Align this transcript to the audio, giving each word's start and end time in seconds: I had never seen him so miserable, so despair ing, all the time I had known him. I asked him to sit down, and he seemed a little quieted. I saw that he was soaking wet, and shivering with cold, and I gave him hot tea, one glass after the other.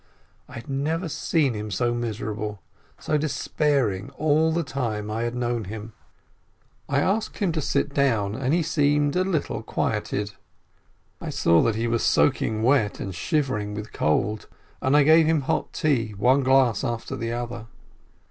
I 0.49 0.55
had 0.55 0.67
never 0.67 1.07
seen 1.07 1.53
him 1.53 1.69
so 1.69 1.93
miserable, 1.93 2.59
so 2.97 3.19
despair 3.19 3.91
ing, 3.91 4.09
all 4.17 4.51
the 4.51 4.63
time 4.63 5.11
I 5.11 5.21
had 5.21 5.35
known 5.35 5.65
him. 5.65 5.93
I 6.89 6.99
asked 7.01 7.37
him 7.37 7.51
to 7.51 7.61
sit 7.61 7.93
down, 7.93 8.33
and 8.33 8.51
he 8.51 8.63
seemed 8.63 9.15
a 9.15 9.23
little 9.23 9.61
quieted. 9.61 10.33
I 11.21 11.29
saw 11.29 11.61
that 11.61 11.75
he 11.75 11.85
was 11.85 12.01
soaking 12.01 12.63
wet, 12.63 12.99
and 12.99 13.13
shivering 13.13 13.75
with 13.75 13.93
cold, 13.93 14.47
and 14.81 14.97
I 14.97 15.03
gave 15.03 15.27
him 15.27 15.41
hot 15.41 15.71
tea, 15.71 16.13
one 16.17 16.41
glass 16.41 16.83
after 16.83 17.15
the 17.15 17.33
other. 17.33 17.67